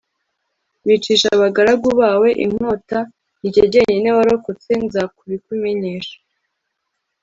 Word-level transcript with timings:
bicisha 0.87 1.27
abagaragu 1.37 1.89
bawe 2.01 2.29
inkota; 2.45 2.99
ni 3.39 3.47
jye 3.53 3.63
jyenyine 3.71 4.09
warokotse, 4.17 4.69
nza 4.83 5.03
kubikumenyesha 5.15 6.17